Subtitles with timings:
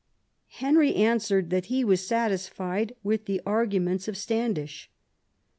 [0.53, 4.89] Henry answered that he was satisfied with the arguments of Standish.